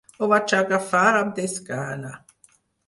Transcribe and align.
Ho 0.21 0.29
va 0.31 0.39
agafar 0.61 1.05
amb 1.21 1.39
desgana. 1.43 2.17